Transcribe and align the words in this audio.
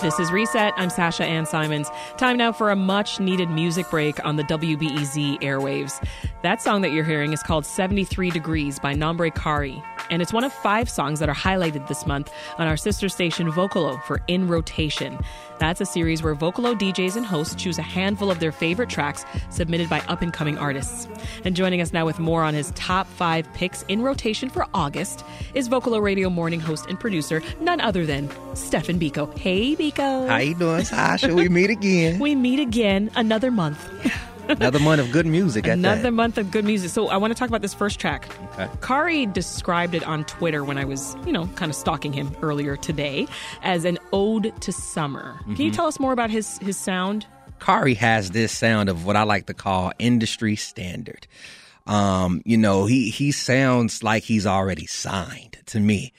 This 0.00 0.20
is 0.20 0.30
Reset. 0.30 0.72
I'm 0.76 0.90
Sasha-Ann 0.90 1.44
Simons. 1.44 1.90
Time 2.18 2.36
now 2.36 2.52
for 2.52 2.70
a 2.70 2.76
much 2.76 3.18
needed 3.18 3.50
music 3.50 3.90
break 3.90 4.24
on 4.24 4.36
the 4.36 4.44
WBEZ 4.44 5.40
airwaves. 5.40 6.00
That 6.42 6.62
song 6.62 6.82
that 6.82 6.92
you're 6.92 7.02
hearing 7.02 7.32
is 7.32 7.42
called 7.42 7.66
73 7.66 8.30
Degrees 8.30 8.78
by 8.78 8.94
nombreKARI, 8.94 9.82
and 10.08 10.22
it's 10.22 10.32
one 10.32 10.44
of 10.44 10.52
five 10.52 10.88
songs 10.88 11.18
that 11.18 11.28
are 11.28 11.34
highlighted 11.34 11.88
this 11.88 12.06
month 12.06 12.32
on 12.58 12.68
our 12.68 12.76
sister 12.76 13.08
station 13.08 13.50
Vocalo 13.50 14.00
for 14.04 14.20
In 14.28 14.46
Rotation. 14.46 15.18
That's 15.58 15.80
a 15.80 15.84
series 15.84 16.22
where 16.22 16.36
Vocalo 16.36 16.78
DJs 16.78 17.16
and 17.16 17.26
hosts 17.26 17.56
choose 17.56 17.76
a 17.78 17.82
handful 17.82 18.30
of 18.30 18.38
their 18.38 18.52
favorite 18.52 18.88
tracks 18.88 19.24
submitted 19.50 19.90
by 19.90 19.98
up 20.02 20.22
and 20.22 20.32
coming 20.32 20.56
artists. 20.58 21.08
And 21.44 21.56
joining 21.56 21.80
us 21.80 21.92
now 21.92 22.06
with 22.06 22.20
more 22.20 22.44
on 22.44 22.54
his 22.54 22.70
top 22.76 23.08
five 23.08 23.52
picks 23.54 23.82
in 23.88 24.02
rotation 24.02 24.48
for 24.48 24.64
August 24.74 25.24
is 25.54 25.68
Vocalo 25.68 26.00
Radio 26.00 26.30
morning 26.30 26.60
host 26.60 26.86
and 26.88 27.00
producer, 27.00 27.42
none 27.60 27.80
other 27.80 28.06
than 28.06 28.30
Stefan 28.54 29.00
Bekoe. 29.00 29.36
Hey, 29.36 29.74
Bekoe. 29.74 30.28
How 30.28 30.36
you 30.36 30.54
doing, 30.54 30.84
Sasha? 30.84 31.34
we 31.34 31.48
meet 31.48 31.70
again. 31.70 32.20
We 32.28 32.36
meet 32.36 32.60
again 32.60 33.10
another 33.16 33.50
month. 33.50 33.88
Another 34.48 34.78
month 34.78 35.00
of 35.00 35.12
good 35.12 35.26
music. 35.26 35.66
Another 35.66 36.02
that. 36.02 36.10
month 36.12 36.38
of 36.38 36.50
good 36.50 36.64
music. 36.64 36.90
So 36.90 37.08
I 37.08 37.16
want 37.16 37.32
to 37.32 37.38
talk 37.38 37.48
about 37.48 37.62
this 37.62 37.74
first 37.74 38.00
track. 38.00 38.28
Okay. 38.54 38.68
Kari 38.80 39.26
described 39.26 39.94
it 39.94 40.02
on 40.06 40.24
Twitter 40.24 40.64
when 40.64 40.78
I 40.78 40.84
was, 40.84 41.16
you 41.26 41.32
know, 41.32 41.46
kind 41.56 41.70
of 41.70 41.76
stalking 41.76 42.12
him 42.12 42.34
earlier 42.42 42.76
today 42.76 43.26
as 43.62 43.84
an 43.84 43.98
ode 44.12 44.52
to 44.62 44.72
summer. 44.72 45.38
Can 45.44 45.52
Mm-hmm. 45.54 45.62
you 45.62 45.70
tell 45.70 45.86
us 45.86 46.00
more 46.00 46.12
about 46.12 46.30
his 46.30 46.58
his 46.58 46.76
sound? 46.76 47.26
Kari 47.60 47.94
has 47.94 48.30
this 48.30 48.52
sound 48.52 48.88
of 48.88 49.04
what 49.04 49.16
I 49.16 49.24
like 49.24 49.46
to 49.46 49.54
call 49.54 49.92
industry 49.98 50.56
standard. 50.56 51.26
Um, 51.86 52.42
you 52.44 52.56
know, 52.56 52.86
he 52.86 53.10
he 53.10 53.32
sounds 53.32 54.02
like 54.02 54.22
he's 54.22 54.46
already 54.46 54.86
signed 54.86 55.58
to 55.66 55.80
me. 55.80 56.12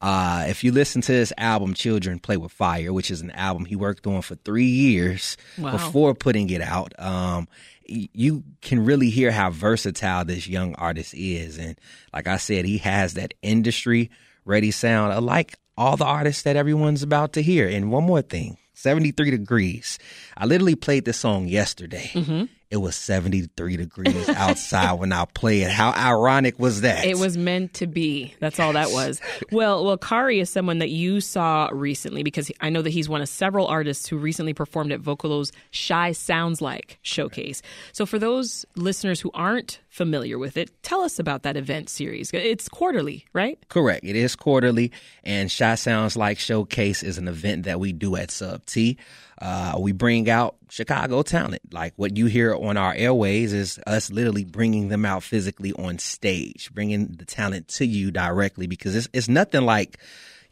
Uh, 0.00 0.46
if 0.48 0.64
you 0.64 0.72
listen 0.72 1.00
to 1.00 1.12
his 1.12 1.32
album 1.38 1.74
Children 1.74 2.18
Play 2.18 2.36
with 2.36 2.50
Fire, 2.50 2.92
which 2.92 3.08
is 3.08 3.20
an 3.20 3.30
album 3.30 3.64
he 3.66 3.76
worked 3.76 4.04
on 4.04 4.20
for 4.20 4.34
three 4.34 4.66
years 4.66 5.36
Wow. 5.56 5.70
before 5.72 6.12
putting 6.12 6.50
it 6.50 6.60
out, 6.60 6.92
um, 6.98 7.46
you 7.86 8.44
can 8.60 8.84
really 8.84 9.10
hear 9.10 9.30
how 9.30 9.50
versatile 9.50 10.24
this 10.24 10.46
young 10.46 10.74
artist 10.76 11.14
is. 11.14 11.58
And 11.58 11.78
like 12.12 12.26
I 12.26 12.36
said, 12.36 12.64
he 12.64 12.78
has 12.78 13.14
that 13.14 13.34
industry 13.42 14.10
ready 14.44 14.70
sound, 14.70 15.24
like 15.24 15.58
all 15.76 15.96
the 15.96 16.04
artists 16.04 16.42
that 16.42 16.56
everyone's 16.56 17.02
about 17.02 17.32
to 17.34 17.42
hear. 17.42 17.68
And 17.68 17.90
one 17.90 18.04
more 18.04 18.22
thing 18.22 18.58
73 18.74 19.30
degrees. 19.30 19.98
I 20.36 20.46
literally 20.46 20.74
played 20.74 21.04
this 21.04 21.18
song 21.18 21.48
yesterday. 21.48 22.10
Mm-hmm. 22.12 22.44
It 22.72 22.80
was 22.80 22.96
73 22.96 23.76
degrees 23.76 24.28
outside 24.30 24.94
when 24.94 25.12
I 25.12 25.26
played. 25.26 25.68
How 25.68 25.92
ironic 25.92 26.58
was 26.58 26.80
that? 26.80 27.04
It 27.04 27.18
was 27.18 27.36
meant 27.36 27.74
to 27.74 27.86
be. 27.86 28.34
That's 28.40 28.58
all 28.58 28.72
that 28.72 28.90
was. 28.90 29.20
Well, 29.52 29.84
well, 29.84 29.98
Kari 29.98 30.40
is 30.40 30.48
someone 30.48 30.78
that 30.78 30.88
you 30.88 31.20
saw 31.20 31.68
recently 31.70 32.22
because 32.22 32.50
I 32.62 32.70
know 32.70 32.80
that 32.80 32.88
he's 32.88 33.10
one 33.10 33.20
of 33.20 33.28
several 33.28 33.66
artists 33.66 34.08
who 34.08 34.16
recently 34.16 34.54
performed 34.54 34.90
at 34.90 35.00
Vocalo's 35.00 35.52
Chi 35.86 36.12
Sounds 36.12 36.62
Like 36.62 36.98
showcase. 37.02 37.60
So, 37.92 38.06
for 38.06 38.18
those 38.18 38.64
listeners 38.74 39.20
who 39.20 39.30
aren't 39.34 39.80
familiar 39.90 40.38
with 40.38 40.56
it, 40.56 40.70
tell 40.82 41.02
us 41.02 41.18
about 41.18 41.42
that 41.42 41.58
event 41.58 41.90
series. 41.90 42.30
It's 42.32 42.70
quarterly, 42.70 43.26
right? 43.34 43.58
Correct. 43.68 44.02
It 44.02 44.16
is 44.16 44.34
quarterly, 44.34 44.92
and 45.24 45.54
Chi 45.54 45.74
Sounds 45.74 46.16
Like 46.16 46.38
Showcase 46.38 47.02
is 47.02 47.18
an 47.18 47.28
event 47.28 47.64
that 47.64 47.78
we 47.78 47.92
do 47.92 48.16
at 48.16 48.30
Sub 48.30 48.64
T. 48.64 48.96
Uh, 49.42 49.74
we 49.76 49.90
bring 49.90 50.30
out 50.30 50.54
Chicago 50.70 51.22
talent. 51.22 51.62
Like 51.72 51.94
what 51.96 52.16
you 52.16 52.26
hear 52.26 52.54
on 52.54 52.76
our 52.76 52.94
airways 52.94 53.52
is 53.52 53.80
us 53.88 54.08
literally 54.12 54.44
bringing 54.44 54.88
them 54.88 55.04
out 55.04 55.24
physically 55.24 55.72
on 55.72 55.98
stage, 55.98 56.72
bringing 56.72 57.08
the 57.08 57.24
talent 57.24 57.66
to 57.68 57.84
you 57.84 58.12
directly 58.12 58.68
because 58.68 58.94
it's, 58.94 59.08
it's 59.12 59.28
nothing 59.28 59.62
like, 59.62 59.98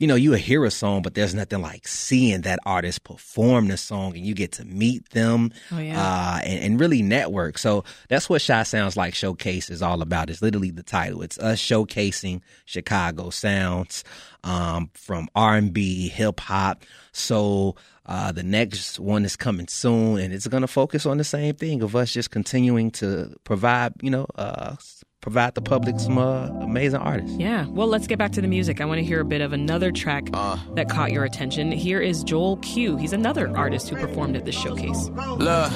you 0.00 0.06
know, 0.08 0.16
you 0.16 0.32
hear 0.32 0.64
a 0.64 0.70
song, 0.72 1.02
but 1.02 1.14
there's 1.14 1.34
nothing 1.34 1.60
like 1.62 1.86
seeing 1.86 2.40
that 2.40 2.58
artist 2.66 3.04
perform 3.04 3.68
the 3.68 3.76
song 3.76 4.16
and 4.16 4.26
you 4.26 4.34
get 4.34 4.50
to 4.52 4.64
meet 4.64 5.08
them 5.10 5.52
Oh, 5.70 5.78
yeah. 5.78 6.00
uh, 6.02 6.38
and, 6.42 6.64
and 6.64 6.80
really 6.80 7.02
network. 7.02 7.58
So 7.58 7.84
that's 8.08 8.28
what 8.28 8.42
Chi 8.44 8.62
Sounds 8.64 8.96
Like 8.96 9.14
Showcase 9.14 9.70
is 9.70 9.82
all 9.82 10.02
about. 10.02 10.28
It's 10.30 10.42
literally 10.42 10.70
the 10.70 10.82
title. 10.82 11.22
It's 11.22 11.38
us 11.38 11.60
showcasing 11.60 12.40
Chicago 12.64 13.30
sounds 13.30 14.02
um, 14.42 14.90
from 14.94 15.28
R&B, 15.36 16.08
hip 16.08 16.40
hop. 16.40 16.82
So 17.12 17.76
uh, 18.06 18.32
the 18.32 18.42
next 18.42 18.98
one 18.98 19.24
is 19.24 19.36
coming 19.36 19.68
soon, 19.68 20.18
and 20.18 20.32
it's 20.32 20.46
going 20.48 20.62
to 20.62 20.66
focus 20.66 21.04
on 21.06 21.18
the 21.18 21.24
same 21.24 21.54
thing 21.54 21.82
of 21.82 21.94
us 21.94 22.10
just 22.12 22.30
continuing 22.30 22.90
to 22.92 23.36
provide, 23.44 23.92
you 24.00 24.10
know, 24.10 24.26
uh, 24.36 24.76
provide 25.20 25.54
the 25.54 25.60
public 25.60 26.00
some 26.00 26.16
uh, 26.16 26.46
amazing 26.60 26.98
artists. 27.00 27.36
Yeah. 27.36 27.66
Well, 27.68 27.86
let's 27.86 28.06
get 28.06 28.18
back 28.18 28.32
to 28.32 28.40
the 28.40 28.48
music. 28.48 28.80
I 28.80 28.86
want 28.86 28.98
to 28.98 29.04
hear 29.04 29.20
a 29.20 29.24
bit 29.24 29.42
of 29.42 29.52
another 29.52 29.92
track 29.92 30.30
that 30.32 30.88
caught 30.88 31.12
your 31.12 31.24
attention. 31.24 31.70
Here 31.70 32.00
is 32.00 32.24
Joel 32.24 32.56
Q. 32.58 32.96
He's 32.96 33.12
another 33.12 33.54
artist 33.54 33.90
who 33.90 33.96
performed 33.96 34.36
at 34.36 34.46
this 34.46 34.54
showcase. 34.54 35.10
Look, 35.36 35.72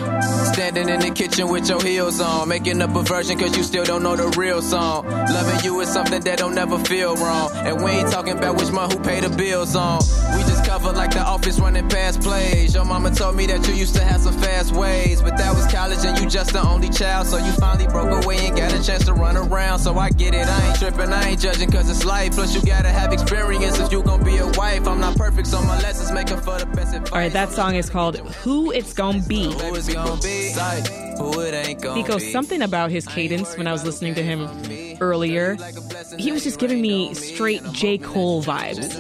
standing 0.55 0.88
in 0.88 1.00
the 1.00 1.10
kitchen 1.15 1.49
with 1.49 1.69
your 1.69 1.82
heels 1.82 2.21
on, 2.21 2.49
making 2.49 2.81
up 2.81 2.97
a 2.97 3.03
version 3.03 3.38
cause 3.38 3.55
you 3.56 3.62
still 3.62 3.84
don't 3.84 4.03
know 4.03 4.16
the 4.16 4.34
real 4.38 4.62
song. 4.62 5.06
Loving 5.09 5.62
you 5.65 5.78
is 5.81 5.93
something 5.93 6.22
that 6.22 6.38
don't 6.38 6.55
never 6.55 6.78
feel 6.78 7.15
wrong. 7.16 7.50
And 7.55 7.82
we 7.84 7.91
ain't 7.91 8.11
talking 8.11 8.38
about 8.38 8.56
which 8.59 8.71
month 8.71 8.94
who 8.94 9.00
pay 9.00 9.21
the 9.21 9.28
bills 9.28 9.76
on. 9.76 9.99
We 10.37 10.43
just 10.44 10.65
cover 10.65 10.91
like 10.93 11.11
the 11.11 11.21
office 11.21 11.61
running 11.61 11.88
past 11.91 12.22
plays. 12.22 12.75
Your 12.75 12.87
mama 12.87 13.11
told 13.11 13.37
me 13.37 13.47
that 13.47 13.66
you 13.69 13.75
used 13.75 13.94
to 13.97 14.03
have 14.03 14.22
some 14.22 14.38
fast 14.41 14.72
ways, 14.72 15.21
but 15.21 15.37
that 15.37 15.55
was 15.55 15.71
college 15.71 16.05
and 16.05 16.19
you 16.19 16.31
just 16.31 16.55
the 16.55 16.66
only 16.66 16.88
child. 16.88 17.26
So 17.26 17.37
you 17.37 17.53
finally 17.53 17.87
broke 17.88 18.25
away 18.25 18.47
and 18.47 18.56
got 18.56 18.72
a 18.72 18.82
chance 18.82 19.05
to 19.05 19.12
run 19.12 19.34
around. 19.37 19.78
So 19.81 19.95
I 19.95 20.11
get 20.11 20.34
it, 20.34 20.47
I 20.47 20.69
ain't 20.69 20.78
tripping, 20.78 21.12
I 21.12 21.31
ain't 21.31 21.41
judging 21.41 21.71
cause 21.71 21.89
it's 21.91 22.05
life. 22.05 22.33
Plus 22.33 22.55
you 22.55 22.62
gotta 22.62 22.89
have 22.89 23.12
experience 23.12 23.78
if 23.78 23.93
you 23.93 24.03
gon' 24.03 24.22
be 24.25 24.37
a 24.39 24.47
wife. 24.53 24.87
I'm 24.87 25.00
not 25.00 25.17
perfect, 25.17 25.49
so 25.49 25.61
my 25.62 25.81
lessons 25.81 26.12
make 26.12 26.31
up 26.31 26.45
for 26.45 26.59
the 26.59 26.67
best 26.67 26.95
advice. 26.95 27.12
All 27.12 27.19
right, 27.19 27.33
that 27.33 27.50
song 27.50 27.75
is 27.75 27.91
called 27.91 28.19
Who 28.19 28.71
It's 28.73 28.93
Gonna 28.93 29.23
Be. 29.23 29.53
Who 29.53 29.75
it's 29.75 29.93
gonna 29.93 30.21
be? 30.21 30.55
Like, 30.56 30.87
who 31.19 31.41
it 31.41 31.55
ain't 31.55 31.81
gonna 31.81 31.97
Nico, 31.97 32.19
something 32.19 32.62
about 32.62 32.91
his 32.91 33.06
cadence 33.06 33.56
when 33.56 33.67
I 33.67 33.73
was 33.73 33.84
listening 33.84 34.15
to 34.15 34.23
him 34.23 34.49
earlier, 35.00 35.56
he 36.19 36.33
was 36.33 36.44
just 36.44 36.59
giving 36.59 36.81
me 36.81 37.15
straight 37.15 37.62
J. 37.73 37.99
Cole 37.99 38.43
vibes. 38.43 38.94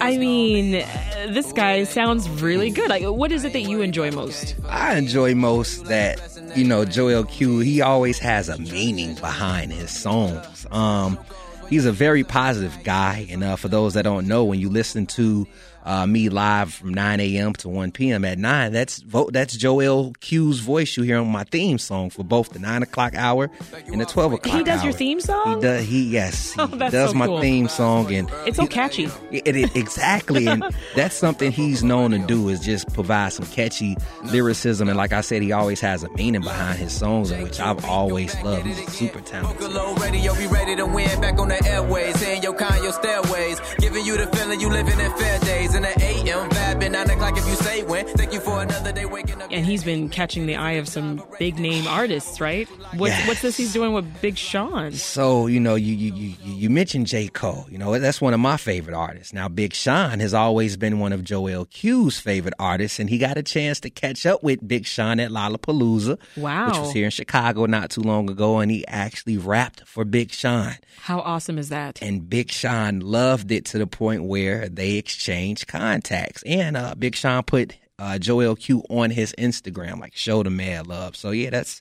I 0.00 0.16
mean, 0.16 0.72
this 1.32 1.52
guy 1.52 1.84
sounds 1.84 2.28
really 2.28 2.70
good. 2.70 2.88
Like, 2.88 3.04
what 3.04 3.32
is 3.32 3.44
it 3.44 3.52
that 3.52 3.62
you 3.62 3.82
enjoy 3.82 4.10
most? 4.10 4.54
I 4.68 4.96
enjoy 4.96 5.34
most 5.34 5.84
that 5.86 6.29
you 6.56 6.64
know 6.64 6.84
Joel 6.84 7.24
Q. 7.24 7.60
He 7.60 7.80
always 7.80 8.18
has 8.18 8.48
a 8.48 8.58
meaning 8.58 9.14
behind 9.14 9.72
his 9.72 9.90
songs. 9.90 10.66
Um, 10.70 11.18
he's 11.68 11.86
a 11.86 11.92
very 11.92 12.24
positive 12.24 12.76
guy, 12.84 13.26
and 13.30 13.42
uh, 13.44 13.56
for 13.56 13.68
those 13.68 13.94
that 13.94 14.02
don't 14.02 14.26
know, 14.26 14.44
when 14.44 14.60
you 14.60 14.68
listen 14.68 15.06
to 15.06 15.46
uh, 15.84 16.06
me 16.06 16.28
live 16.28 16.72
from 16.74 16.92
9 16.94 17.20
a.m. 17.20 17.52
to 17.54 17.68
1 17.68 17.92
p.m. 17.92 18.24
at 18.24 18.38
nine, 18.38 18.72
that's 18.72 18.98
vo- 19.00 19.30
that's 19.30 19.56
Joel 19.56 20.12
Q's 20.20 20.58
voice 20.60 20.96
you 20.96 21.02
hear 21.04 21.18
on 21.18 21.28
my 21.28 21.44
theme 21.44 21.78
song 21.78 22.10
for 22.10 22.22
both 22.22 22.50
the 22.50 22.58
nine 22.58 22.82
o'clock 22.82 23.14
hour 23.14 23.50
and 23.86 24.00
the 24.00 24.04
12 24.06 24.34
o'clock. 24.34 24.56
He 24.56 24.62
does 24.62 24.84
your 24.84 24.92
theme 24.92 25.20
song? 25.20 25.54
He 25.56 25.60
does. 25.60 25.86
He 25.86 26.02
yes, 26.10 26.52
he 26.54 26.60
Oh, 26.60 26.66
that's 26.66 26.92
does 26.92 27.10
so 27.12 27.16
my 27.16 27.26
cool. 27.26 27.40
theme 27.40 27.68
song, 27.68 28.12
and 28.12 28.30
It's 28.46 28.56
so 28.56 28.62
he- 28.62 28.68
catchy. 28.68 29.08
it, 29.30 29.46
it- 29.56 29.76
exactly, 29.76 30.46
and 30.46 30.62
that's 30.94 31.14
something 31.16 31.50
he's 31.52 31.82
known 31.82 32.10
to 32.12 32.18
do 32.18 32.48
is 32.48 32.60
just 32.60 32.92
provide 32.92 33.32
some 33.32 33.46
catchy 33.46 33.96
lyricism. 34.24 34.88
And 34.88 34.96
like 34.96 35.12
I 35.12 35.20
said, 35.22 35.42
he 35.42 35.52
always 35.52 35.80
has 35.80 36.02
a 36.04 36.10
meaning 36.12 36.42
behind 36.42 36.78
his 36.78 36.92
songs, 36.92 37.32
which 37.32 37.58
I've 37.60 37.84
always 37.84 38.34
loved. 38.42 38.66
He's 38.66 38.92
super 38.92 39.20
talented. 39.20 39.70
Radio, 40.00 40.34
be 40.34 40.46
ready 40.46 40.76
to 40.76 40.86
win 40.86 41.20
back 41.20 41.38
on 41.38 41.48
the 41.48 41.64
airways. 41.66 42.18
Saying 42.20 42.42
your 42.42 42.54
kind, 42.54 42.82
your 42.82 42.92
stairways. 42.92 43.60
Giving 43.78 44.04
you 44.04 44.16
the 44.16 44.26
feeling 44.36 44.60
you 44.60 44.68
living 44.68 44.98
in 44.98 45.12
fair 45.16 45.38
days. 45.40 45.69
In 45.74 45.82
the 45.82 46.02
AM, 46.04 46.50
vibing 46.50 46.90
9 46.92 47.10
o'clock 47.10 47.38
if 47.38 47.46
you 47.46 47.54
say 47.54 47.82
when. 47.84 48.04
Thank 48.08 48.32
you 48.32 48.40
for 48.40 48.60
another 48.60 48.92
day 48.92 49.04
waking 49.06 49.40
up. 49.40 49.48
And 49.52 49.64
he's 49.64 49.84
been 49.84 50.08
catching 50.08 50.46
the 50.46 50.56
eye 50.56 50.72
of 50.72 50.88
some 50.88 51.22
big 51.38 51.58
name 51.60 51.86
artists, 51.86 52.40
right? 52.40 52.68
What's, 52.96 53.12
Yes. 53.14 53.28
what's 53.28 53.42
this 53.42 53.56
he's 53.56 53.72
doing 53.72 53.92
with 53.92 54.20
Big 54.20 54.36
Sean? 54.36 54.92
So 54.92 55.46
you 55.46 55.60
know, 55.60 55.76
you 55.76 55.94
you 55.94 56.12
you 56.12 56.34
you 56.42 56.70
mentioned 56.70 57.06
J 57.06 57.28
Cole. 57.28 57.66
You 57.70 57.78
know 57.78 57.96
that's 58.00 58.20
one 58.20 58.34
of 58.34 58.40
my 58.40 58.56
favorite 58.56 58.94
artists. 58.96 59.32
Now, 59.32 59.48
Big 59.48 59.72
Sean 59.72 60.18
has 60.20 60.34
always 60.34 60.76
been 60.76 60.98
one 60.98 61.12
of 61.12 61.22
Joel 61.24 61.66
Q's 61.66 62.18
favorite 62.18 62.54
artists, 62.58 62.98
and 62.98 63.08
he 63.08 63.16
got 63.18 63.38
a 63.38 63.42
chance 63.42 63.78
to 63.80 63.90
catch 63.90 64.26
up 64.26 64.42
with 64.42 64.66
Big 64.66 64.86
Sean 64.86 65.20
at 65.20 65.30
Lollapalooza, 65.30 66.18
Wow. 66.36 66.66
which 66.68 66.78
was 66.78 66.92
here 66.92 67.04
in 67.04 67.10
Chicago 67.12 67.66
not 67.66 67.90
too 67.90 68.02
long 68.02 68.28
ago, 68.28 68.58
and 68.58 68.70
he 68.72 68.84
actually 68.88 69.38
rapped 69.38 69.86
for 69.86 70.04
Big 70.04 70.32
Sean. 70.32 70.74
How 71.02 71.20
awesome 71.20 71.58
is 71.58 71.68
that? 71.70 72.02
and 72.02 72.28
Big 72.28 72.50
Sean 72.50 73.00
loved 73.00 73.50
it 73.52 73.64
to 73.66 73.78
the 73.78 73.86
point 73.86 74.24
where 74.24 74.68
they 74.68 74.92
exchanged 74.96 75.59
contacts. 75.66 76.42
And 76.44 76.76
uh, 76.76 76.94
Big 76.96 77.14
Sean 77.14 77.42
put 77.42 77.76
uh, 78.00 78.18
Joel 78.18 78.56
Q 78.56 78.82
on 78.88 79.10
his 79.10 79.34
Instagram, 79.38 80.00
like 80.00 80.16
show 80.16 80.42
the 80.42 80.50
mad 80.50 80.86
love. 80.86 81.14
So 81.14 81.30
yeah, 81.30 81.50
that's 81.50 81.80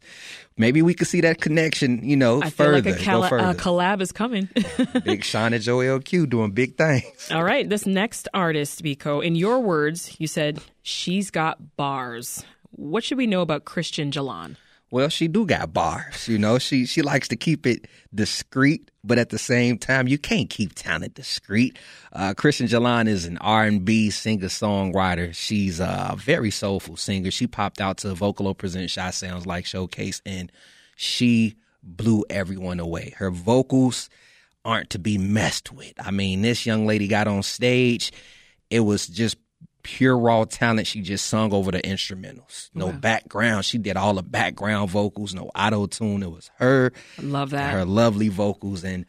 maybe 0.57 0.81
we 0.81 0.93
could 0.93 1.07
see 1.07 1.21
that 1.21 1.39
connection, 1.39 2.03
you 2.03 2.17
know, 2.17 2.43
I 2.43 2.49
feel 2.49 2.71
like 2.71 2.85
a, 2.85 2.95
cala- 2.95 3.29
further. 3.29 3.49
a 3.49 3.55
collab 3.55 4.01
is 4.01 4.11
coming. 4.11 4.49
Big 5.05 5.23
Sean 5.23 5.53
and 5.53 5.63
Joel 5.63 5.99
Q 5.99 6.27
doing 6.27 6.51
big 6.51 6.75
things. 6.75 7.31
All 7.31 7.43
right, 7.43 7.67
this 7.67 7.85
next 7.85 8.27
artist, 8.33 8.83
Bekoe, 8.83 9.23
in 9.23 9.35
your 9.35 9.59
words, 9.61 10.15
you 10.19 10.27
said 10.27 10.59
she's 10.81 11.31
got 11.31 11.77
bars. 11.77 12.43
What 12.71 13.03
should 13.03 13.17
we 13.17 13.27
know 13.27 13.41
about 13.41 13.65
Christian 13.65 14.11
JaLon? 14.11 14.57
Well, 14.91 15.09
she 15.09 15.27
do 15.27 15.45
got 15.45 15.71
bars. 15.71 16.27
You 16.27 16.39
know, 16.39 16.57
she 16.57 16.85
she 16.85 17.03
likes 17.03 17.27
to 17.27 17.35
keep 17.35 17.67
it 17.67 17.87
discreet, 18.13 18.89
but 19.03 19.19
at 19.19 19.29
the 19.29 19.37
same 19.37 19.77
time, 19.77 20.07
you 20.07 20.17
can't 20.17 20.49
keep 20.49 20.73
talent 20.73 21.13
discreet. 21.13 21.77
Uh, 22.11 22.33
Christian 22.33 22.67
JaLon 22.67 23.07
is 23.07 23.25
an 23.25 23.37
R 23.37 23.65
and 23.65 23.85
B 23.85 24.09
singer 24.09 24.47
songwriter. 24.47 25.33
She's 25.35 25.79
a 25.79 26.15
very 26.17 26.49
soulful 26.49 26.97
singer. 26.97 27.29
She 27.29 27.45
popped 27.45 27.79
out 27.79 27.97
to 27.99 28.07
Vocalo 28.15 28.57
Present 28.57 28.91
Chi 28.93 29.11
Sounds 29.11 29.45
Like 29.45 29.67
Showcase, 29.67 30.23
and 30.25 30.51
she 30.95 31.55
blew 31.83 32.25
everyone 32.29 32.79
away. 32.79 33.13
Her 33.17 33.29
vocals 33.29 34.09
aren't 34.65 34.89
to 34.91 34.99
be 34.99 35.17
messed 35.17 35.71
with. 35.71 35.93
I 36.03 36.11
mean, 36.11 36.41
this 36.41 36.65
young 36.65 36.87
lady 36.87 37.07
got 37.07 37.27
on 37.27 37.43
stage. 37.43 38.11
It 38.69 38.81
was 38.81 39.07
just 39.07 39.37
pure 39.83 40.17
raw 40.17 40.45
talent. 40.45 40.87
She 40.87 41.01
just 41.01 41.27
sung 41.27 41.53
over 41.53 41.71
the 41.71 41.81
instrumentals. 41.81 42.69
No 42.73 42.87
wow. 42.87 42.91
background. 42.93 43.65
She 43.65 43.77
did 43.77 43.97
all 43.97 44.13
the 44.13 44.23
background 44.23 44.89
vocals, 44.89 45.33
no 45.33 45.51
auto 45.55 45.87
tune. 45.87 46.23
It 46.23 46.31
was 46.31 46.51
her. 46.57 46.91
I 47.17 47.21
love 47.21 47.51
that. 47.51 47.73
Her 47.73 47.85
lovely 47.85 48.29
vocals. 48.29 48.83
And 48.83 49.05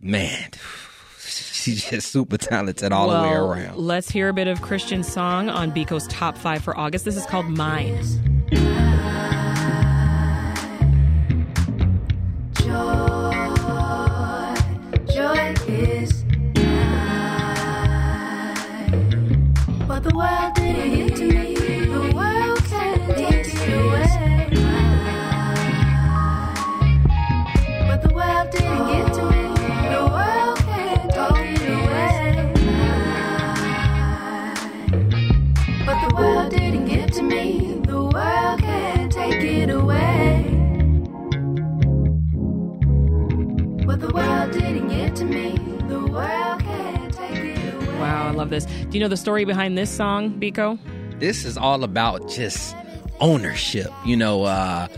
man, 0.00 0.50
she's 1.18 1.88
just 1.88 2.10
super 2.10 2.38
talented 2.38 2.92
all 2.92 3.08
well, 3.08 3.22
the 3.22 3.28
way 3.28 3.34
around. 3.34 3.78
Let's 3.78 4.10
hear 4.10 4.28
a 4.28 4.34
bit 4.34 4.48
of 4.48 4.62
Christian 4.62 5.02
song 5.02 5.48
on 5.48 5.72
Bekoe's 5.72 6.06
top 6.08 6.36
five 6.36 6.62
for 6.62 6.76
August. 6.76 7.04
This 7.04 7.16
is 7.16 7.26
called 7.26 7.46
Mine. 7.46 8.37
Do 48.66 48.90
you 48.92 49.00
know 49.00 49.08
the 49.08 49.16
story 49.16 49.44
behind 49.44 49.76
this 49.76 49.90
song, 49.90 50.38
Bekoe? 50.40 50.78
This 51.18 51.44
is 51.44 51.56
all 51.56 51.84
about 51.84 52.28
just 52.28 52.74
ownership. 53.20 53.90
You 54.04 54.16
know, 54.16 54.44
uh, 54.44 54.88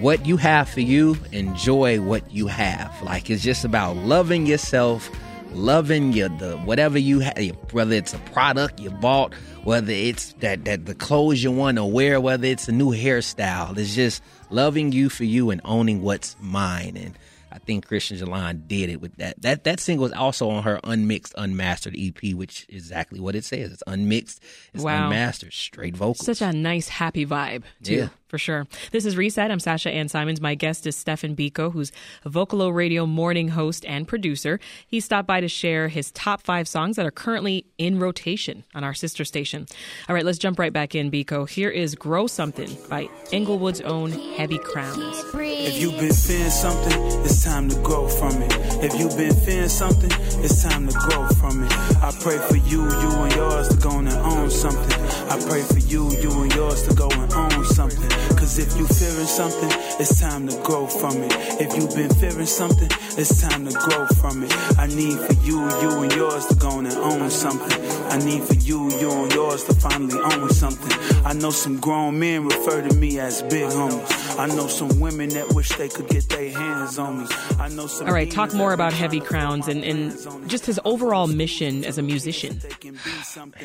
what 0.00 0.26
you 0.26 0.36
have 0.36 0.68
for 0.68 0.80
you, 0.80 1.16
enjoy 1.32 2.00
what 2.00 2.30
you 2.30 2.46
have. 2.46 2.94
Like 3.02 3.30
it's 3.30 3.42
just 3.42 3.64
about 3.64 3.96
loving 3.96 4.46
yourself, 4.46 5.10
loving 5.52 6.12
your 6.12 6.28
the 6.28 6.56
whatever 6.58 6.98
you 6.98 7.20
have, 7.20 7.56
whether 7.72 7.94
it's 7.94 8.14
a 8.14 8.18
product 8.18 8.80
you 8.80 8.90
bought, 8.90 9.34
whether 9.64 9.92
it's 9.92 10.32
that 10.40 10.64
that 10.64 10.86
the 10.86 10.94
clothes 10.94 11.42
you 11.42 11.50
want 11.50 11.78
to 11.78 11.84
wear, 11.84 12.20
whether 12.20 12.46
it's 12.46 12.68
a 12.68 12.72
new 12.72 12.90
hairstyle. 12.90 13.76
It's 13.76 13.94
just 13.94 14.22
loving 14.50 14.92
you 14.92 15.08
for 15.08 15.24
you 15.24 15.50
and 15.50 15.60
owning 15.64 16.02
what's 16.02 16.36
mine. 16.40 16.96
And 16.96 17.18
I 17.56 17.58
think 17.58 17.86
Christian 17.86 18.18
JaLon 18.18 18.68
did 18.68 18.90
it 18.90 19.00
with 19.00 19.16
that. 19.16 19.40
That 19.40 19.64
that 19.64 19.80
single 19.80 20.04
is 20.04 20.12
also 20.12 20.50
on 20.50 20.62
her 20.64 20.78
unmixed, 20.84 21.34
unmastered 21.38 21.96
EP, 21.98 22.34
which 22.34 22.66
is 22.68 22.84
exactly 22.84 23.18
what 23.18 23.34
it 23.34 23.44
says. 23.44 23.72
It's 23.72 23.82
unmixed, 23.86 24.42
it's 24.74 24.84
wow. 24.84 25.06
unmastered, 25.06 25.54
straight 25.54 25.96
vocals. 25.96 26.26
Such 26.26 26.42
a 26.42 26.52
nice, 26.52 26.88
happy 26.88 27.24
vibe, 27.24 27.62
too. 27.82 27.94
Yeah 27.94 28.08
for 28.28 28.38
sure. 28.38 28.66
This 28.92 29.04
is 29.04 29.16
Reset. 29.16 29.50
I'm 29.50 29.60
Sasha-Ann 29.60 30.08
Simons. 30.08 30.40
My 30.40 30.54
guest 30.54 30.86
is 30.86 30.96
Stefan 30.96 31.36
Bekoe, 31.36 31.72
who's 31.72 31.92
a 32.24 32.30
Vocalo 32.30 32.74
Radio 32.74 33.06
morning 33.06 33.48
host 33.48 33.84
and 33.86 34.06
producer. 34.06 34.60
He 34.86 35.00
stopped 35.00 35.28
by 35.28 35.40
to 35.40 35.48
share 35.48 35.88
his 35.88 36.10
top 36.12 36.42
five 36.42 36.68
songs 36.68 36.96
that 36.96 37.06
are 37.06 37.10
currently 37.10 37.66
in 37.78 37.98
rotation 37.98 38.64
on 38.74 38.84
our 38.84 38.94
sister 38.94 39.24
station. 39.24 39.66
All 40.08 40.14
right, 40.14 40.24
let's 40.24 40.38
jump 40.38 40.58
right 40.58 40.72
back 40.72 40.94
in, 40.94 41.10
Bekoe. 41.10 41.48
Here 41.48 41.70
is 41.70 41.94
Grow 41.94 42.26
Something 42.26 42.76
by 42.88 43.08
Englewood's 43.32 43.80
own 43.80 44.10
Heavy 44.10 44.58
Crownz. 44.58 45.22
If 45.34 45.80
you've 45.80 45.98
been 45.98 46.12
feeling 46.12 46.50
something, 46.50 47.02
it's 47.24 47.44
time 47.44 47.68
to 47.68 47.76
grow 47.82 48.08
from 48.08 48.42
it. 48.42 48.52
If 48.82 48.98
you've 48.98 49.16
been 49.16 49.34
feeling 49.34 49.68
something, 49.68 50.10
it's 50.42 50.62
time 50.62 50.88
to 50.88 50.98
grow 50.98 51.28
from 51.28 51.64
it. 51.64 51.72
I 52.02 52.12
pray 52.20 52.38
for 52.38 52.56
you, 52.56 52.82
you 52.84 53.10
and 53.22 53.34
yours 53.34 53.68
to 53.68 53.76
go 53.76 53.98
and 53.98 54.08
own 54.08 54.50
something. 54.50 55.00
I 55.30 55.38
pray 55.48 55.62
for 55.62 55.78
you, 55.78 56.10
you 56.18 56.30
and 56.42 56.54
yours 56.54 56.82
to 56.88 56.94
go 56.94 57.08
and 57.08 57.32
own 57.32 57.64
something. 57.66 58.10
Cause 58.46 58.60
if 58.60 58.76
you 58.76 58.86
fearing 58.86 59.26
something, 59.26 59.70
it's 59.98 60.20
time 60.20 60.46
to 60.46 60.56
grow 60.62 60.86
from 60.86 61.16
it. 61.16 61.32
If 61.60 61.76
you've 61.76 61.92
been 61.96 62.14
fearing 62.14 62.46
something, 62.46 62.88
it's 63.18 63.40
time 63.40 63.66
to 63.66 63.72
grow 63.76 64.06
from 64.06 64.44
it. 64.44 64.78
I 64.78 64.86
need 64.86 65.18
for 65.18 65.32
you, 65.44 65.68
you 65.80 66.02
and 66.04 66.12
yours 66.12 66.46
to 66.46 66.54
go 66.54 66.78
and 66.78 66.86
own 66.86 67.28
something. 67.28 67.76
I 68.06 68.18
need 68.18 68.44
for 68.44 68.54
you, 68.54 68.88
you 69.00 69.10
and 69.10 69.32
yours 69.32 69.64
to 69.64 69.74
finally 69.74 70.16
own 70.16 70.48
something. 70.50 70.92
I 71.26 71.32
know 71.32 71.50
some 71.50 71.80
grown 71.80 72.20
men 72.20 72.44
refer 72.44 72.86
to 72.86 72.94
me 72.94 73.18
as 73.18 73.42
big 73.42 73.68
homies. 73.68 74.38
I 74.38 74.46
know 74.46 74.68
some 74.68 75.00
women 75.00 75.30
that 75.30 75.52
wish 75.52 75.70
they 75.70 75.88
could 75.88 76.06
get 76.08 76.28
their 76.28 76.50
hands 76.50 77.00
on 77.00 77.24
me. 77.24 77.26
I 77.58 77.68
know 77.70 77.88
some 77.88 78.06
All 78.06 78.12
right, 78.12 78.30
talk 78.30 78.54
more 78.54 78.72
about 78.72 78.92
Heavy 78.92 79.18
Crownz 79.18 79.66
and, 79.66 79.82
and 79.82 80.48
just 80.48 80.66
his 80.66 80.78
overall 80.84 81.26
mission 81.26 81.84
as 81.84 81.98
a 81.98 82.02
musician. 82.02 82.60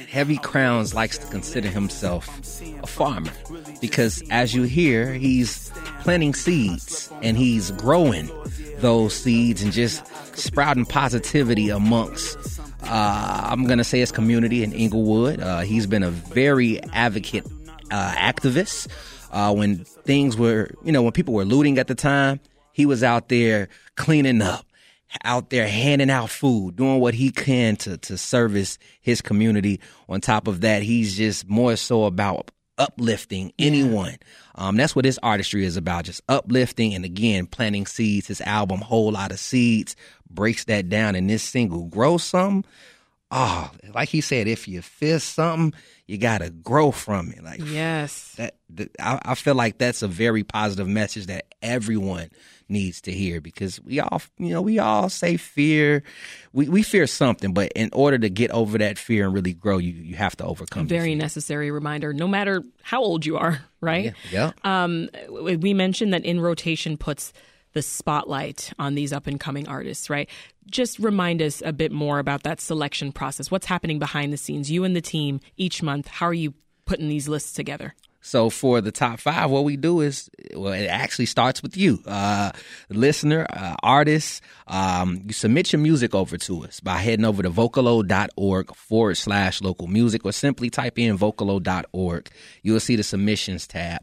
Heavy 0.10 0.38
Crownz 0.38 0.96
likes 0.96 1.20
to 1.20 1.28
consider 1.28 1.70
himself 1.70 2.28
a 2.82 2.88
farmer 2.88 3.32
because 3.80 4.24
as 4.32 4.56
you 4.56 4.71
hear, 4.72 5.14
he's 5.14 5.72
planting 6.02 6.34
seeds 6.34 7.12
and 7.22 7.38
he's 7.38 7.72
growing 7.72 8.30
those 8.78 9.14
seeds 9.14 9.62
and 9.62 9.72
just 9.72 10.06
sprouting 10.36 10.86
positivity 10.86 11.70
amongst 11.70 12.60
uh, 12.84 13.42
I'm 13.46 13.66
gonna 13.68 13.84
say 13.84 14.00
his 14.00 14.12
community 14.12 14.64
in 14.64 14.74
Englewood. 14.74 15.40
Uh, 15.40 15.60
he's 15.60 15.86
been 15.86 16.04
a 16.04 16.12
very 16.12 16.82
advocate 16.92 17.46
uh, 17.92 18.14
activist. 18.14 18.88
Uh, 19.32 19.54
when 19.54 19.86
things 19.86 20.36
were, 20.36 20.72
you 20.84 20.92
know, 20.92 21.02
when 21.02 21.14
people 21.14 21.34
were 21.34 21.46
looting 21.46 21.78
at 21.78 21.88
the 21.88 21.96
time, 21.96 22.40
he 22.74 22.86
was 22.86 23.04
out 23.04 23.30
there 23.30 23.70
cleaning 23.96 24.42
up, 24.42 24.66
out 25.24 25.52
there 25.52 25.68
handing 25.68 26.10
out 26.10 26.30
food, 26.30 26.76
doing 26.76 27.00
what 27.00 27.14
he 27.14 27.32
can 27.32 27.76
to 27.78 27.98
to 27.98 28.18
service 28.18 28.78
his 29.02 29.22
community. 29.22 29.80
On 30.10 30.20
top 30.20 30.48
of 30.48 30.62
that, 30.62 30.82
he's 30.82 31.16
just 31.16 31.48
more 31.48 31.76
so 31.76 32.06
about 32.06 32.52
uplifting 32.82 33.54
anyone. 33.60 34.18
Um, 34.56 34.76
that's 34.76 34.96
what 34.96 35.06
his 35.06 35.20
artistry 35.20 35.64
is 35.64 35.78
about, 35.78 36.06
just 36.06 36.22
uplifting 36.28 36.94
and 36.94 37.06
again 37.06 37.46
planting 37.46 37.86
seeds. 37.86 38.28
His 38.28 38.42
album, 38.42 38.82
Whole 38.82 39.12
Lot 39.12 39.32
of 39.32 39.40
Seeds, 39.40 39.96
breaks 40.30 40.66
that 40.66 40.90
down 40.90 41.16
in 41.16 41.28
this 41.28 41.44
single, 41.44 41.86
Grow 41.86 42.18
Some. 42.18 42.66
Oh, 43.32 43.72
like 43.94 44.10
he 44.10 44.20
said, 44.20 44.48
if 44.48 44.68
you 44.68 44.82
feel 44.82 45.20
something, 45.20 45.74
you 46.06 46.18
gotta 46.18 46.50
grow 46.50 46.92
from 46.92 47.32
it. 47.32 47.42
Like 47.42 47.62
yes, 47.64 48.34
that, 48.36 48.56
that 48.72 48.90
I, 49.00 49.20
I 49.24 49.36
feel 49.36 49.56
like 49.56 49.78
that's 49.78 50.02
a 50.02 50.08
very 50.08 50.44
positive 50.44 50.88
message 50.88 51.28
that 51.28 51.46
everyone 51.62 52.30
needs 52.68 53.02
to 53.02 53.12
hear 53.12 53.40
because 53.40 53.82
we 53.84 54.02
all, 54.02 54.22
you 54.38 54.50
know, 54.50 54.62
we 54.62 54.80
all 54.80 55.08
say 55.08 55.38
fear. 55.38 56.04
We, 56.52 56.68
we 56.68 56.84
fear 56.84 57.08
something, 57.08 57.54
but 57.54 57.72
in 57.74 57.90
order 57.94 58.18
to 58.18 58.30
get 58.30 58.52
over 58.52 58.78
that 58.78 58.98
fear 58.98 59.26
and 59.26 59.34
really 59.34 59.54
grow, 59.54 59.78
you, 59.78 59.92
you 59.94 60.16
have 60.16 60.36
to 60.38 60.46
overcome. 60.46 60.88
Very 60.88 61.16
necessary 61.16 61.72
reminder, 61.72 62.14
no 62.14 62.28
matter 62.28 62.64
how 62.82 63.02
old 63.02 63.26
you 63.26 63.38
are, 63.38 63.62
right? 63.82 64.14
Yeah. 64.32 64.52
yeah. 64.66 64.82
Um, 64.84 65.10
we 65.30 65.74
mentioned 65.74 66.14
that 66.14 66.26
in 66.26 66.42
rotation 66.42 66.98
puts 66.98 67.32
the 67.74 67.82
spotlight 67.82 68.74
on 68.78 68.96
these 68.96 69.14
up 69.14 69.28
and 69.28 69.40
coming 69.40 69.68
artists, 69.68 70.10
right? 70.10 70.30
Just 70.70 71.00
remind 71.00 71.42
us 71.42 71.62
a 71.66 71.74
bit 71.74 71.92
more 71.92 72.20
about 72.20 72.44
that 72.44 72.62
selection 72.62 73.12
process. 73.12 73.50
What's 73.50 73.66
happening 73.66 74.00
behind 74.00 74.32
the 74.32 74.38
scenes? 74.38 74.70
You 74.70 74.84
and 74.84 74.96
the 74.96 75.02
team 75.02 75.40
each 75.58 75.82
month, 75.82 76.08
how 76.08 76.28
are 76.28 76.34
you 76.34 76.54
putting 76.86 77.08
these 77.08 77.28
lists 77.28 77.54
together? 77.54 77.96
So 78.22 78.52
for 78.52 78.82
the 78.82 78.92
top 78.92 79.20
five, 79.20 79.50
what 79.50 79.64
we 79.64 79.78
do 79.78 80.02
is, 80.02 80.30
well, 80.54 80.74
it 80.74 80.86
actually 80.86 81.26
starts 81.26 81.64
with 81.64 81.76
you, 81.76 82.00
uh, 82.06 82.52
listener, 82.90 83.48
uh, 83.50 83.76
artist. 83.82 84.44
Um, 84.68 85.24
you 85.26 85.34
submit 85.34 85.74
your 85.74 85.82
music 85.82 86.14
over 86.14 86.38
to 86.38 86.64
us 86.64 86.80
by 86.80 86.98
heading 86.98 87.26
over 87.26 87.42
to 87.42 87.50
vocalo.org 87.50 88.76
forward 88.76 89.16
slash 89.16 89.62
local 89.62 89.88
music 89.88 90.24
or 90.24 90.32
simply 90.32 90.70
type 90.70 91.00
in 91.00 91.18
vocalo.org. 91.18 92.30
You'll 92.62 92.80
see 92.80 92.96
the 92.96 93.04
submissions 93.04 93.66
tab. 93.66 94.02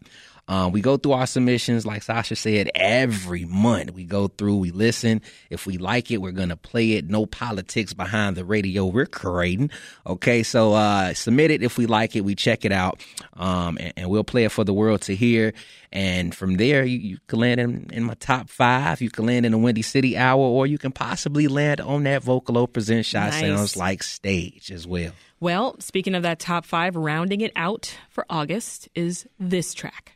Um, 0.48 0.72
we 0.72 0.80
go 0.80 0.96
through 0.96 1.12
our 1.12 1.26
submissions, 1.26 1.84
like 1.84 2.02
Sasha 2.02 2.34
said, 2.34 2.70
every 2.74 3.44
month. 3.44 3.92
We 3.92 4.04
go 4.04 4.28
through, 4.28 4.56
we 4.56 4.70
listen. 4.70 5.20
If 5.50 5.66
we 5.66 5.76
like 5.76 6.10
it, 6.10 6.18
we're 6.18 6.32
going 6.32 6.48
to 6.48 6.56
play 6.56 6.92
it. 6.92 7.08
No 7.08 7.26
politics 7.26 7.92
behind 7.92 8.34
the 8.34 8.46
radio 8.46 8.86
we're 8.86 9.06
creating. 9.06 9.70
Okay, 10.06 10.42
so 10.42 10.72
uh, 10.72 11.12
submit 11.12 11.50
it 11.50 11.62
if 11.62 11.76
we 11.76 11.84
like 11.84 12.16
it. 12.16 12.22
We 12.22 12.34
check 12.34 12.64
it 12.64 12.72
out, 12.72 13.04
um, 13.34 13.76
and, 13.78 13.92
and, 13.96 14.08
we'll 14.08 14.24
play 14.24 14.44
it 14.44 14.52
for 14.52 14.64
the 14.64 14.72
world 14.72 15.02
to 15.02 15.14
hear. 15.14 15.52
And 15.92 16.34
from 16.34 16.56
there, 16.56 16.84
you, 16.84 16.98
you 16.98 17.18
can 17.26 17.40
land 17.40 17.60
in, 17.60 17.90
in, 17.92 18.04
my 18.04 18.14
top 18.14 18.48
five. 18.48 19.02
You 19.02 19.10
can 19.10 19.26
land 19.26 19.44
in 19.44 19.52
the 19.52 19.58
Windy 19.58 19.82
City 19.82 20.16
Hour, 20.16 20.40
or 20.40 20.66
you 20.66 20.78
can 20.78 20.92
possibly 20.92 21.46
land 21.46 21.80
on 21.80 22.04
that 22.04 22.22
Vocalo 22.22 22.70
Present 22.72 23.06
Chi 23.10 23.18
nice. 23.18 23.40
Sounds 23.40 23.76
Like 23.76 24.02
stage 24.02 24.70
as 24.70 24.86
well. 24.86 25.12
Well, 25.40 25.76
speaking 25.78 26.16
of 26.16 26.24
that 26.24 26.40
top 26.40 26.64
five, 26.64 26.96
rounding 26.96 27.42
it 27.42 27.52
out 27.54 27.96
for 28.08 28.26
August 28.28 28.88
is 28.96 29.28
this 29.38 29.72
track. 29.72 30.10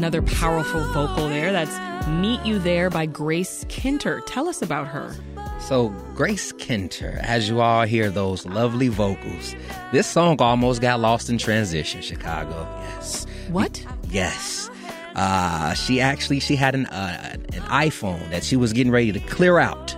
Another 0.00 0.22
powerful 0.22 0.80
vocal 0.94 1.28
there. 1.28 1.52
That's 1.52 2.08
Meet 2.08 2.46
You 2.46 2.58
There 2.58 2.88
by 2.88 3.04
Grace 3.04 3.66
Kinter. 3.68 4.22
Tell 4.24 4.48
us 4.48 4.62
about 4.62 4.86
her. 4.86 5.14
So, 5.58 5.90
Grace 6.14 6.54
Kinter, 6.54 7.18
as 7.18 7.50
you 7.50 7.60
all 7.60 7.84
hear 7.84 8.08
those 8.08 8.46
lovely 8.46 8.88
vocals, 8.88 9.54
this 9.92 10.06
song 10.06 10.40
almost 10.40 10.80
got 10.80 11.00
lost 11.00 11.28
in 11.28 11.36
transition, 11.36 12.00
Chicago. 12.00 12.66
Yes. 12.80 13.26
What? 13.50 13.84
Yes. 14.08 14.70
Uh, 15.16 15.74
she 15.74 16.00
actually 16.00 16.40
she 16.40 16.56
had 16.56 16.74
an 16.74 16.86
uh, 16.86 17.36
an 17.52 17.62
iPhone 17.64 18.30
that 18.30 18.42
she 18.42 18.56
was 18.56 18.72
getting 18.72 18.90
ready 18.90 19.12
to 19.12 19.20
clear 19.20 19.58
out, 19.58 19.94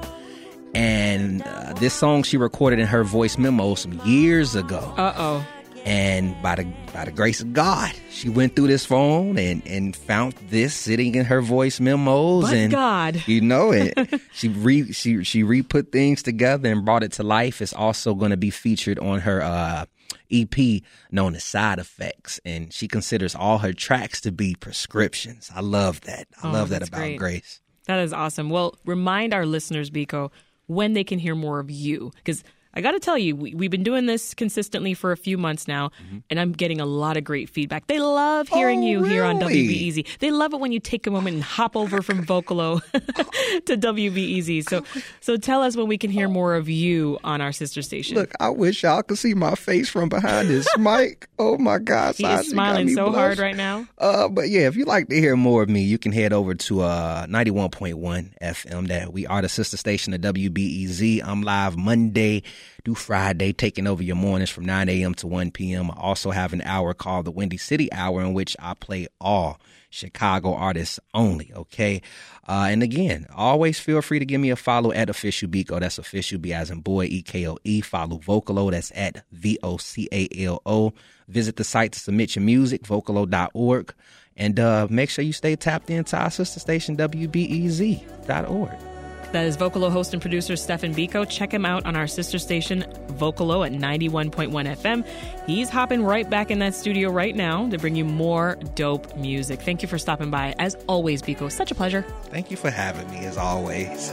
and 0.74 1.42
uh, 1.42 1.74
this 1.74 1.94
song 1.94 2.24
she 2.24 2.36
recorded 2.36 2.80
in 2.80 2.88
her 2.88 3.04
voice 3.04 3.38
memo 3.38 3.76
some 3.76 4.00
years 4.04 4.56
ago. 4.56 4.80
Uh 4.96 5.14
oh. 5.16 5.46
And 5.84 6.40
by 6.40 6.54
the 6.54 6.64
by 6.92 7.04
the 7.06 7.10
grace 7.10 7.40
of 7.40 7.52
God, 7.52 7.92
she 8.08 8.28
went 8.28 8.54
through 8.54 8.68
this 8.68 8.86
phone 8.86 9.36
and 9.36 9.66
and 9.66 9.96
found 9.96 10.34
this 10.48 10.74
sitting 10.74 11.16
in 11.16 11.24
her 11.24 11.40
voice 11.42 11.80
memos. 11.80 12.44
But 12.44 12.54
and 12.54 12.70
God. 12.72 13.22
you 13.26 13.40
know 13.40 13.72
it. 13.72 13.92
she 14.32 14.48
re 14.48 14.92
she 14.92 15.24
she 15.24 15.42
re 15.42 15.62
put 15.62 15.90
things 15.90 16.22
together 16.22 16.70
and 16.70 16.84
brought 16.84 17.02
it 17.02 17.12
to 17.12 17.24
life. 17.24 17.60
It's 17.60 17.72
also 17.72 18.14
going 18.14 18.30
to 18.30 18.36
be 18.36 18.50
featured 18.50 19.00
on 19.00 19.20
her 19.20 19.42
uh, 19.42 19.86
EP 20.30 20.82
known 21.10 21.34
as 21.34 21.42
Side 21.42 21.80
Effects, 21.80 22.38
and 22.44 22.72
she 22.72 22.86
considers 22.86 23.34
all 23.34 23.58
her 23.58 23.72
tracks 23.72 24.20
to 24.20 24.30
be 24.30 24.54
prescriptions. 24.54 25.50
I 25.52 25.62
love 25.62 26.02
that. 26.02 26.28
I 26.42 26.48
Oh, 26.48 26.52
love 26.52 26.68
that 26.68 26.86
about 26.86 26.98
great. 26.98 27.18
Grace. 27.18 27.60
That 27.86 27.98
is 27.98 28.12
awesome. 28.12 28.50
Well, 28.50 28.78
remind 28.84 29.34
our 29.34 29.44
listeners, 29.44 29.90
Bekoe, 29.90 30.30
when 30.66 30.92
they 30.92 31.02
can 31.02 31.18
hear 31.18 31.34
more 31.34 31.58
of 31.58 31.72
you. 31.72 32.12
Because 32.14 32.44
I 32.74 32.80
got 32.80 32.92
to 32.92 32.98
tell 32.98 33.18
you, 33.18 33.36
we, 33.36 33.54
we've 33.54 33.70
been 33.70 33.82
doing 33.82 34.06
this 34.06 34.34
consistently 34.34 34.94
for 34.94 35.12
a 35.12 35.16
few 35.16 35.38
months 35.38 35.68
now, 35.68 35.90
and 36.30 36.40
I'm 36.40 36.52
getting 36.52 36.80
a 36.80 36.86
lot 36.86 37.16
of 37.16 37.24
great 37.24 37.48
feedback. 37.48 37.86
They 37.86 37.98
love 38.00 38.48
hearing 38.48 38.72
Mm-hmm. 38.82 39.04
Oh, 39.04 39.04
you 39.04 39.04
here 39.04 39.24
on 39.24 39.38
really? 39.38 39.68
WBEZ. 39.92 40.18
They 40.18 40.30
love 40.30 40.54
it 40.54 40.60
when 40.60 40.72
you 40.72 40.80
take 40.80 41.06
a 41.06 41.10
moment 41.10 41.34
and 41.34 41.44
hop 41.44 41.76
over 41.76 42.02
from 42.02 42.24
Vocalo 42.26 42.82
to 43.66 43.76
WBEZ. 43.76 44.68
So, 44.68 44.84
so 45.20 45.36
tell 45.36 45.62
us 45.62 45.76
when 45.76 45.88
we 45.88 45.98
can 45.98 46.10
hear 46.10 46.28
more 46.28 46.54
of 46.54 46.68
you 46.68 47.18
on 47.22 47.40
our 47.40 47.52
sister 47.52 47.82
station. 47.82 48.16
Look, 48.16 48.32
I 48.40 48.48
wish 48.48 48.82
y'all 48.82 49.02
could 49.02 49.18
see 49.18 49.34
my 49.34 49.54
face 49.54 49.88
from 49.88 50.08
behind 50.08 50.48
this 50.48 50.66
mic. 50.78 51.28
Oh 51.38 51.58
my 51.58 51.78
God, 51.78 52.16
he 52.16 52.24
Sasha, 52.24 52.40
is 52.40 52.50
smiling 52.50 52.88
so 52.94 53.12
hard 53.12 53.38
right 53.38 53.56
now. 53.56 53.86
Uh, 53.98 54.28
but 54.28 54.48
yeah, 54.48 54.62
if 54.62 54.76
you'd 54.76 54.88
like 54.88 55.08
to 55.08 55.16
hear 55.16 55.36
more 55.36 55.62
of 55.62 55.68
me, 55.68 55.82
you 55.82 55.98
can 55.98 56.12
head 56.12 56.32
over 56.32 56.54
to 56.54 56.80
uh 56.82 57.26
91.1 57.26 58.32
FM. 58.40 58.88
That 58.88 59.12
we 59.12 59.26
are 59.26 59.42
the 59.42 59.48
sister 59.48 59.76
station 59.76 60.14
of 60.14 60.20
WBEZ. 60.22 61.22
I'm 61.24 61.42
live 61.42 61.76
Monday 61.76 62.42
through 62.84 62.94
Friday, 62.96 63.52
taking 63.52 63.86
over 63.86 64.02
your 64.02 64.16
mornings 64.16 64.50
from 64.50 64.64
9 64.64 64.88
a.m. 64.88 65.14
to 65.14 65.26
1 65.26 65.50
p.m. 65.52 65.90
I 65.90 65.94
also 65.96 66.30
have 66.30 66.52
an 66.52 66.62
hour 66.62 66.94
called 66.94 67.26
the 67.26 67.30
Windy 67.30 67.56
City 67.56 67.92
Hour, 67.92 68.22
in 68.22 68.34
which 68.34 68.56
I 68.58 68.74
play 68.74 69.08
all 69.20 69.60
Chicago 69.92 70.54
artists 70.54 70.98
only. 71.14 71.52
Okay. 71.54 72.02
Uh, 72.48 72.66
and 72.70 72.82
again, 72.82 73.26
always 73.34 73.78
feel 73.78 74.02
free 74.02 74.18
to 74.18 74.24
give 74.24 74.40
me 74.40 74.50
a 74.50 74.56
follow 74.56 74.90
at 74.92 75.10
official 75.10 75.48
Bekoe. 75.48 75.80
That's 75.80 75.98
official 75.98 76.38
B 76.38 76.52
as 76.52 76.70
in 76.70 76.80
boy 76.80 77.04
E 77.04 77.22
K 77.22 77.46
O 77.46 77.58
E. 77.64 77.80
Follow 77.82 78.18
Vocalo. 78.18 78.70
That's 78.70 78.90
at 78.94 79.24
V 79.32 79.58
O 79.62 79.76
C 79.76 80.08
A 80.10 80.28
L 80.44 80.62
O. 80.66 80.92
Visit 81.28 81.56
the 81.56 81.64
site 81.64 81.92
to 81.92 82.00
submit 82.00 82.34
your 82.34 82.44
music, 82.44 82.82
vocalo.org. 82.82 83.94
And 84.36 84.58
uh, 84.58 84.86
make 84.90 85.10
sure 85.10 85.24
you 85.24 85.32
stay 85.32 85.56
tapped 85.56 85.90
into 85.90 86.16
our 86.16 86.30
sister 86.30 86.58
station, 86.58 86.96
WBEZ.org. 86.96 88.91
That 89.32 89.46
is 89.46 89.56
Vocalo 89.56 89.90
host 89.90 90.12
and 90.12 90.20
producer 90.20 90.56
Stefan 90.56 90.94
Bekoe. 90.94 91.26
Check 91.28 91.52
him 91.52 91.64
out 91.64 91.86
on 91.86 91.96
our 91.96 92.06
sister 92.06 92.38
station, 92.38 92.84
Vocalo 93.08 93.66
at 93.66 93.72
91.1 93.72 94.50
FM. 94.50 95.06
He's 95.46 95.70
hopping 95.70 96.02
right 96.02 96.28
back 96.28 96.50
in 96.50 96.58
that 96.58 96.74
studio 96.74 97.10
right 97.10 97.34
now 97.34 97.66
to 97.70 97.78
bring 97.78 97.96
you 97.96 98.04
more 98.04 98.58
dope 98.74 99.16
music. 99.16 99.62
Thank 99.62 99.80
you 99.80 99.88
for 99.88 99.96
stopping 99.96 100.30
by. 100.30 100.54
As 100.58 100.76
always, 100.86 101.22
Bekoe, 101.22 101.50
such 101.50 101.70
a 101.70 101.74
pleasure. 101.74 102.02
Thank 102.24 102.50
you 102.50 102.58
for 102.58 102.70
having 102.70 103.10
me, 103.10 103.24
as 103.24 103.38
always. 103.38 104.12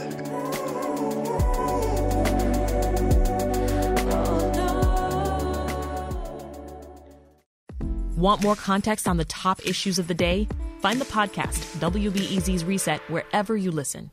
Want 8.16 8.42
more 8.42 8.56
context 8.56 9.06
on 9.06 9.18
the 9.18 9.26
top 9.26 9.66
issues 9.66 9.98
of 9.98 10.08
the 10.08 10.14
day? 10.14 10.48
Find 10.80 10.98
the 10.98 11.04
podcast, 11.04 11.78
WBEZ's 11.78 12.64
Reset, 12.64 13.00
wherever 13.10 13.54
you 13.54 13.70
listen. 13.70 14.10